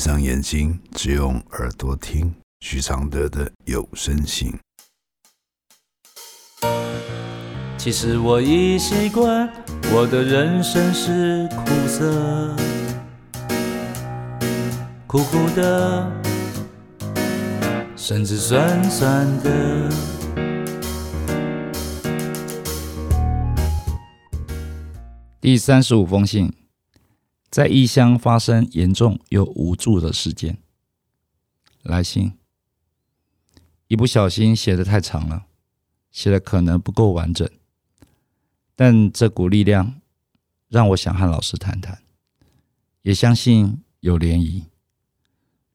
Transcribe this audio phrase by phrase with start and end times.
[0.00, 4.50] 上眼睛，只用耳朵听许常德的有声信。
[7.76, 9.46] 其实我已习惯，
[9.92, 12.56] 我的人生是苦涩，
[15.06, 16.10] 苦苦的，
[17.94, 19.90] 甚至酸酸的。
[25.42, 26.52] 第三十五封信，
[27.50, 30.58] 在异乡发生严重又无助的事件。
[31.82, 32.34] 来信，
[33.88, 35.46] 一不小心写的太长了，
[36.12, 37.50] 写的可能不够完整，
[38.76, 40.00] 但这股力量
[40.68, 42.00] 让我想和老师谈谈，
[43.02, 44.64] 也相信有涟漪。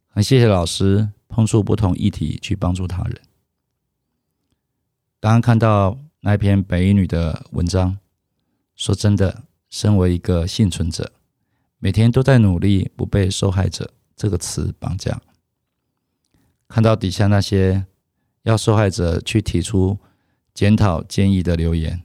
[0.08, 3.22] 很谢谢老师碰触不同议题去帮助他人。
[5.20, 7.98] 刚刚看到那篇北一女的文章，
[8.76, 9.44] 说真的。
[9.68, 11.12] 身为一个幸存者，
[11.86, 15.22] 每天都在努力不被“受害者”这个词绑架。
[16.68, 17.86] 看到底下那些
[18.42, 19.96] 要受害者去提出
[20.52, 22.02] 检讨建议的留言，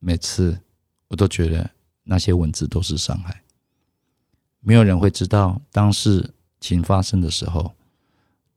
[0.00, 0.60] 每次
[1.08, 1.70] 我都觉得
[2.02, 3.42] 那些文字都是伤害。
[4.60, 7.72] 没有人会知道，当事情发生的时候，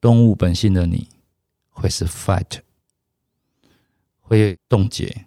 [0.02, 1.07] 动物本性的你
[1.69, 2.59] 会是 fight，
[4.19, 5.25] 会冻结，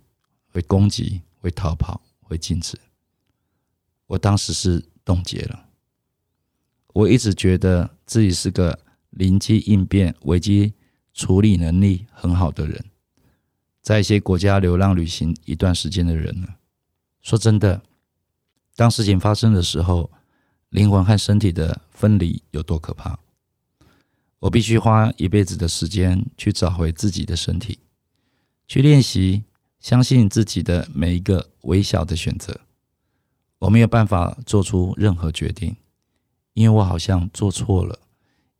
[0.53, 2.79] 会攻击，会逃跑，会静止。
[4.09, 5.65] 我当时是冻结了。
[6.93, 8.79] 我一直觉得自己是个
[9.09, 10.75] 灵机应变、危机
[11.15, 12.85] 处理能力很好的人，
[13.81, 16.49] 在一些国家流浪旅行一段时间的人呢。
[17.23, 17.81] 说真的，
[18.77, 20.11] 当事情发生的时候，
[20.69, 23.19] 灵魂和身体的分离有多可怕？
[24.41, 27.79] 我必须花一辈子的时间去找回自己的身体，
[28.67, 29.45] 去练习
[29.81, 32.61] 相信自己的每一个微小的选择。
[33.59, 35.77] 我没有办法做出任何决定，
[36.55, 37.99] 因为我好像做错了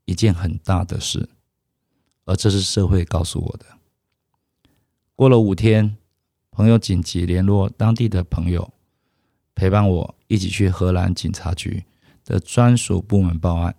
[0.05, 1.29] 一件很大的事，
[2.25, 3.67] 而这是社会告诉我的。
[5.15, 5.97] 过了五天，
[6.51, 8.73] 朋友紧急联络当地的朋友，
[9.55, 11.85] 陪伴我一起去荷兰警察局
[12.25, 13.75] 的专属部门报案。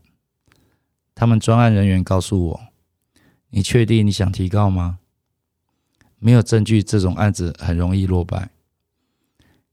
[1.15, 2.61] 他们专案人员告诉我
[3.51, 4.99] ：“你确定你想提告吗？
[6.17, 8.51] 没有证据，这种案子很容易落败。”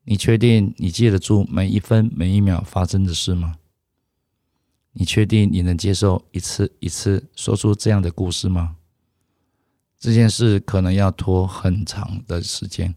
[0.09, 3.59] 你确定你记得住每一分每一秒发生的事吗？
[4.93, 8.77] 你确定你能接受一次一次说出这样的故事吗？
[9.99, 12.95] 这件事可能要拖很长的时间。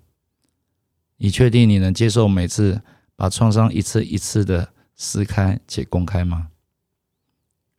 [1.18, 2.84] 你确定你能接受每次
[3.16, 6.52] 把创伤一次一次的撕开且公开吗？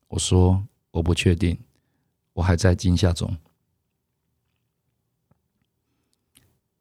[0.09, 1.57] 我说我不确定，
[2.33, 3.37] 我还在惊吓中。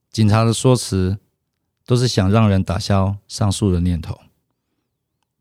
[0.09, 1.19] 警察的说辞。
[1.89, 4.21] 都是想让人打消上诉的念头，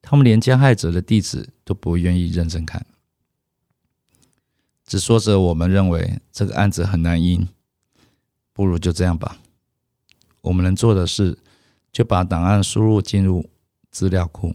[0.01, 2.87] 他们连加害者的地址都不愿意认真看，
[4.87, 7.47] 只说着我们认为这个案子很难赢，
[8.55, 9.37] 不如就这样吧。
[10.41, 11.37] 我们能做的是，
[11.93, 13.51] 就把档案输入进入
[13.91, 14.55] 资料库，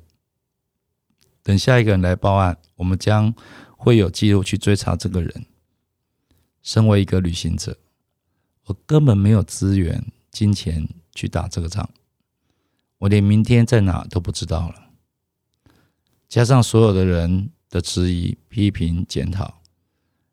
[1.44, 3.36] 等下一个人来报案，我们将
[3.78, 5.46] 会有记录去追查这个人。
[6.64, 7.78] 身为一个旅行者，
[8.66, 10.90] 我根本没有资源、金钱。
[11.14, 11.90] 去打这个仗，
[13.00, 14.90] 我连明天在哪都不知道了。
[16.28, 19.62] 加上所有的人的质疑、批评、检讨，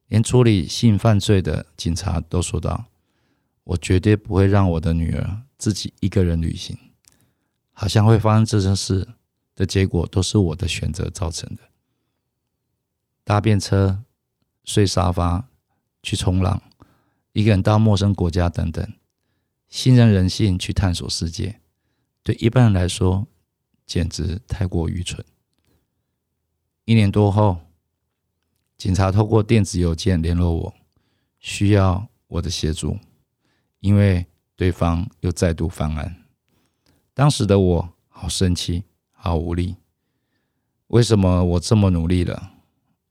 [0.09, 2.87] 连处理性犯罪的警察都说道
[3.65, 6.77] ：“我绝对不会让我的女儿自己一个人旅行，
[7.73, 9.07] 好像会发生这件事
[9.55, 11.63] 的结果都是我的选择造成的。”
[13.23, 14.03] 搭便车、
[14.65, 15.49] 睡沙发、
[16.03, 16.63] 去冲浪、
[17.33, 18.91] 一个人到陌生国家等等。
[19.71, 21.61] 信任人性去探索世界，
[22.25, 23.27] 对一般人来说
[23.87, 25.25] 简直太过愚蠢。
[26.85, 27.59] 一年多后，
[28.77, 30.75] 警察透过电子邮件联络我，
[31.39, 32.99] 需要我的协助，
[33.79, 34.27] 因为
[34.57, 36.25] 对方又再度犯案。
[37.15, 38.83] 当时的我好生气，
[39.13, 39.77] 好无力。
[40.89, 42.55] 为什么我这么努力了？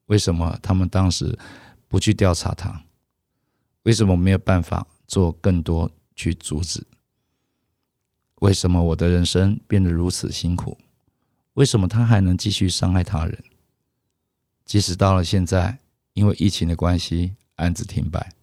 [0.08, 1.40] 为什么他们当时
[1.88, 2.84] 不去调查他？
[3.84, 5.90] 为什么没有办法做更多？
[6.20, 6.86] 去阻止？
[8.42, 10.78] 为什么我的人生变得如此辛苦？
[11.54, 13.42] 为什么他还能继续伤害他人？
[14.66, 15.80] 即使到了现在，
[16.12, 18.34] 因为疫情的关系，案子停摆，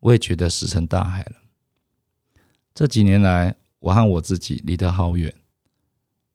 [0.00, 1.36] 我也觉得石沉大海了。
[2.74, 5.34] 这几年来，我和我自己离得好远，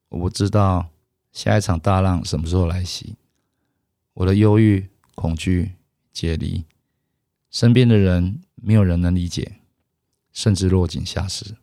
[0.09, 0.89] 我不知道
[1.31, 3.15] 下一场大浪什么时候来袭。
[4.15, 5.75] 我的忧郁、恐惧、
[6.11, 6.65] 解离，
[7.51, 9.59] 身边的人没有人能理解。
[10.35, 11.55] 甚至落井下石。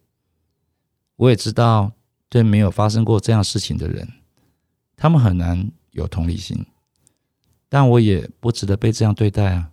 [1.14, 1.92] 我也知道，
[2.28, 4.08] 对没有发生过这样事情的人，
[4.96, 6.66] 他们很难有同理心。
[7.68, 9.70] 但我也不值得被这样对待啊！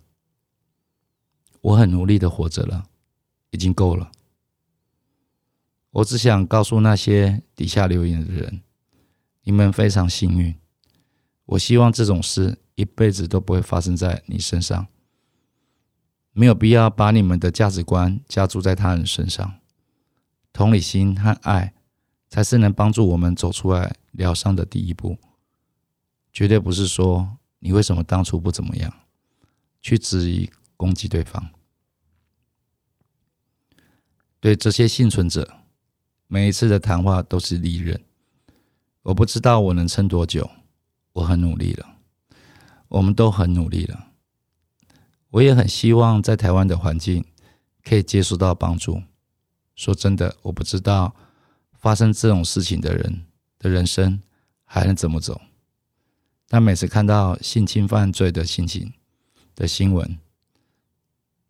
[1.60, 2.84] 我很努力的活着了，
[3.50, 4.12] 已经够了。
[5.90, 8.60] 我只想告诉那些底下留言的人，
[9.42, 10.54] 你们非常幸运。
[11.46, 14.86] 我希望这种事一辈子都不会发生在你身上。
[16.40, 19.60] 没有必要把你们的价值观加注在他人身上。
[20.54, 21.74] 同理心和爱，
[22.30, 25.18] 才是能帮助我们走出来疗伤的第一步。
[26.32, 28.90] 绝对不是说你为什么当初不怎么样，
[29.82, 31.50] 去质疑攻击对方。
[34.40, 35.58] 对这些幸存者，
[36.26, 38.02] 每一次的谈话都是利刃。
[39.02, 40.50] 我不知道我能撑多久，
[41.12, 41.96] 我很努力了，
[42.88, 44.06] 我们都很努力了。
[45.30, 47.24] 我也很希望在台湾的环境
[47.84, 49.02] 可以接受到帮助。
[49.74, 51.14] 说真的，我不知道
[51.78, 53.22] 发生这种事情的人
[53.58, 54.20] 的人生
[54.64, 55.40] 还能怎么走。
[56.48, 58.92] 但每次看到性侵犯罪的心情
[59.54, 60.18] 的新闻，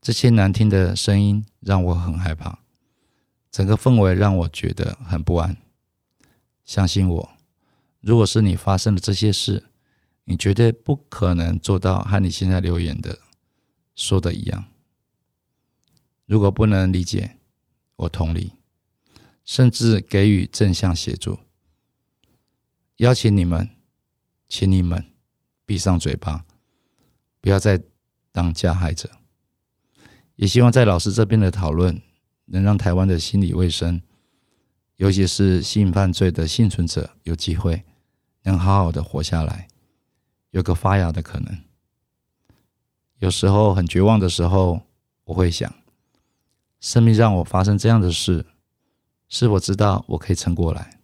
[0.01, 2.59] 这些难听的声音让我很害怕，
[3.51, 5.57] 整个氛围让我觉得很不安。
[6.65, 7.31] 相信我，
[8.01, 9.65] 如果是你发生的这些事，
[10.25, 13.19] 你绝对不可能做到和你现在留言的。
[14.01, 14.65] 说的一样，
[16.25, 17.37] 如果不能理解，
[17.97, 18.55] 我同理，
[19.45, 21.39] 甚至给予正向协助。
[22.97, 23.69] 邀请你们，
[24.49, 25.05] 请你们
[25.67, 26.47] 闭上嘴巴，
[27.43, 27.83] 不要再
[28.33, 29.11] 当加害者。
[30.37, 32.01] 也希望在老师这边的讨论，
[32.47, 34.01] 能让台湾的心理卫生，
[34.97, 37.85] 尤其是性犯罪的幸存者，有机会
[38.45, 39.69] 能好好的活下来，
[40.53, 41.70] 有个发芽的可能。
[43.21, 44.81] 有时候很绝望的时候，
[45.25, 45.71] 我会想，
[46.81, 48.47] 生命让我发生这样的事，
[49.29, 50.99] 是否知道我可以撑过来，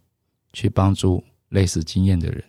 [0.51, 2.43] 去帮助类似经验的人？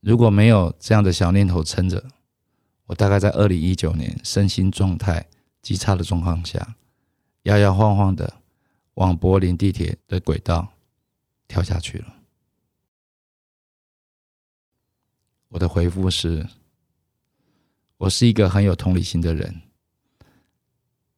[0.00, 2.04] 如果没有这样的小念头撑着，
[2.84, 5.26] 我大概在二零一九年身心状态
[5.62, 6.76] 极差的状况下，
[7.44, 8.40] 摇摇晃晃的
[8.94, 10.68] 往柏林地铁的轨道
[11.48, 12.14] 跳下去了。
[15.48, 16.46] 我的回复是。
[18.02, 19.62] 我是一个很有同理心的人，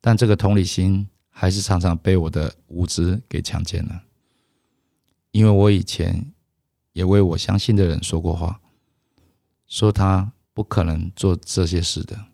[0.02, 4.02] 但这个同理心还是常常被我的无知给强奸了。
[5.30, 6.34] 因为我以前
[6.92, 8.60] 也为我相信的人说过话，
[9.66, 12.26] 说他不可能做这些事的，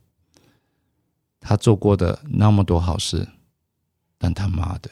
[1.39, 3.29] 他做过的那么多好事，
[4.19, 4.91] 但他妈的，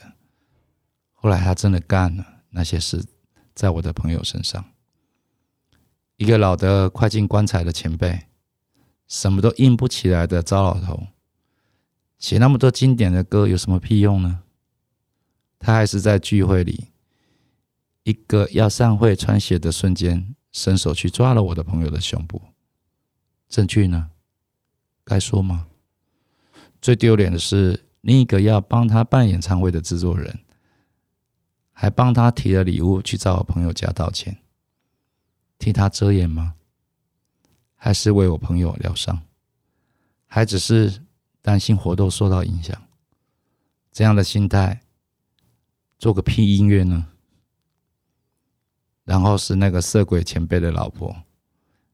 [1.11, 3.03] 后来他真的干了那些事，
[3.53, 4.63] 在我的朋友身上，
[6.15, 8.28] 一个老的快进棺材的前辈。
[9.09, 11.07] 什么都硬不起来的糟老头，
[12.19, 14.43] 写那么多经典的歌有什么屁用呢？
[15.57, 16.85] 他还是在聚会里，
[18.03, 22.41] 一个要散会穿鞋的瞬间，伸手去抓了我的朋友的胸部。
[23.49, 24.11] 证据呢？
[25.03, 25.67] 该说吗？
[26.79, 30.39] 最丢脸的是，另一个要帮他办演唱会的制作人，
[31.71, 34.37] 还帮他提了礼物去找我朋友家道歉，
[35.57, 36.53] 替他遮掩吗？
[37.81, 39.21] 还是为我朋友疗伤，
[40.27, 41.01] 还只是
[41.41, 42.79] 担心活动受到影响，
[43.93, 44.81] 这样的心态，
[45.97, 47.07] 做个屁音乐呢？
[49.05, 51.23] 然后是那个色鬼前辈的老婆，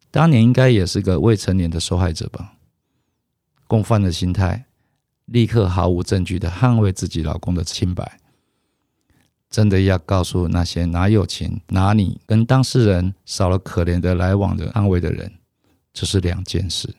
[0.10, 2.56] 当年应该也是个未成年的受害者吧？
[3.68, 4.66] 共犯的心态，
[5.26, 8.20] 立刻毫无证据的捍卫自己老公的清白，
[9.52, 15.32] 真的要告诉那些拿友情、拿你跟当事人少了可怜的来往的安慰的人。
[15.96, 16.94] 这是两件事。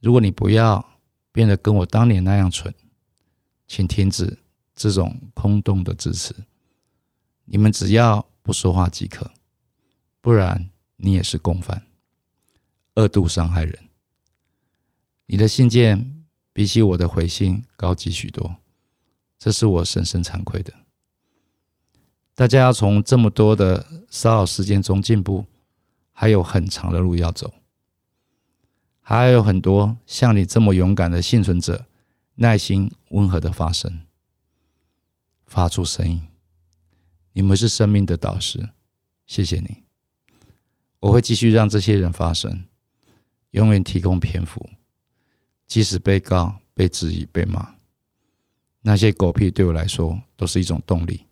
[0.00, 1.00] 如果你不要
[1.32, 2.72] 变得跟我当年那样蠢，
[3.66, 4.38] 请停止
[4.76, 6.32] 这种空洞的支持。
[7.44, 9.28] 你们只要不说话即可，
[10.20, 11.84] 不然你也是共犯，
[12.94, 13.76] 二度伤害人。
[15.26, 18.54] 你的信件比起我的回信高级许多，
[19.36, 20.72] 这是我深深惭愧的。
[22.36, 25.44] 大家要从这么多的骚扰事件中进步，
[26.12, 27.52] 还有很长的路要走。
[29.06, 31.84] 还有很多像你这么勇敢的幸存者，
[32.36, 34.00] 耐心温和的发声，
[35.44, 36.22] 发出声音。
[37.34, 38.70] 你们是生命的导师，
[39.26, 39.82] 谢谢你。
[41.00, 42.64] 我会继续让这些人发声，
[43.50, 44.70] 永远提供篇幅，
[45.66, 47.74] 即使被告、被质疑、被骂，
[48.80, 51.26] 那些狗屁对我来说都是一种动力，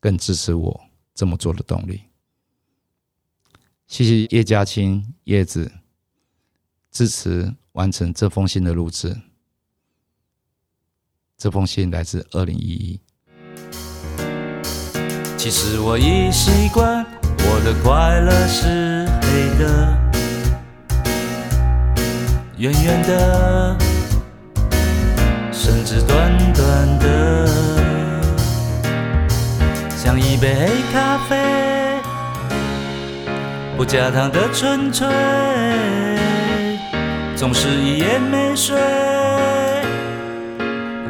[0.00, 0.80] 更支持我
[1.14, 2.02] 这么做的动力。
[3.86, 5.70] 谢谢叶嘉青、叶子。
[6.96, 9.14] 支持完成这封信的录制。
[11.36, 12.98] 这封信来自二零一一。
[15.36, 17.04] 其实我已习惯，
[17.36, 19.94] 我的快乐是黑的，
[22.56, 23.76] 远远的，
[25.52, 27.46] 甚至短短的，
[29.98, 32.00] 像一杯黑咖啡，
[33.76, 35.06] 不加糖的纯粹，
[37.36, 38.74] 总是一夜没睡，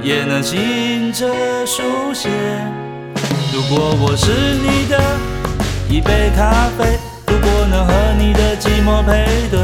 [0.03, 1.25] 也能醒着
[1.65, 2.29] 书写。
[3.55, 5.01] 如果我是你的
[5.89, 9.61] 一杯咖啡，如果能和你的寂寞配对，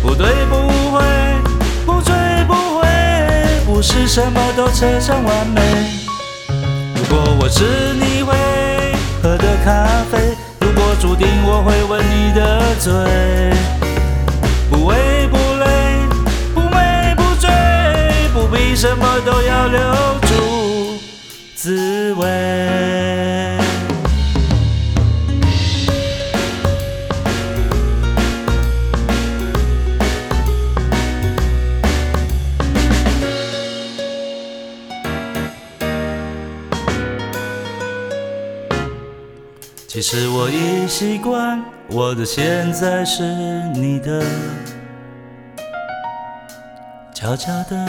[0.00, 0.54] 不对不
[0.92, 1.02] 会，
[1.84, 2.14] 不醉
[2.46, 2.86] 不回，
[3.66, 5.60] 不是什么都扯上完美。
[6.94, 8.32] 如果我是你会
[9.20, 12.92] 喝的咖啡，如果注定我会吻你的嘴，
[18.86, 19.80] 什么都要留
[20.20, 20.98] 住
[21.56, 22.26] 滋味。
[39.88, 43.22] 其实我已习惯，我的现在是
[43.72, 44.22] 你的，
[47.14, 47.88] 悄悄的，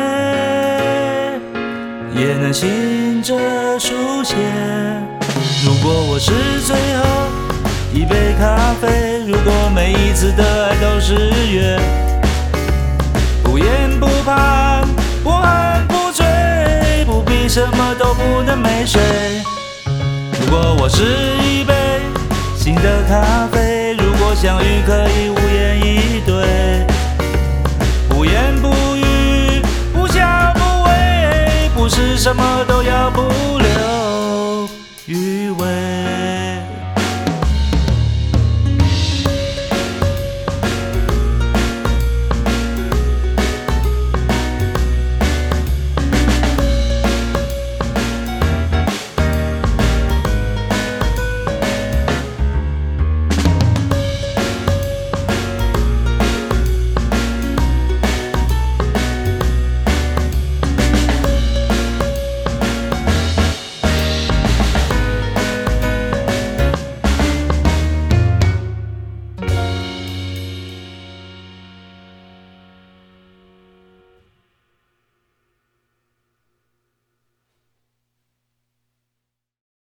[2.21, 3.33] 也能醒着
[3.79, 4.35] 书写。
[5.65, 6.31] 如果我是
[6.67, 7.03] 最后
[7.91, 11.15] 一杯咖啡，如果每一次的爱都是
[11.51, 11.79] 约，
[13.41, 14.87] 不言不盼，
[15.23, 16.23] 不恨不追，
[17.05, 19.01] 不必什么都不能没睡。
[20.41, 21.03] 如果我是
[21.43, 21.73] 一杯
[22.55, 26.85] 新的咖啡，如果相遇可以无言以对，
[28.07, 28.80] 不言不。
[32.21, 32.80] 什么都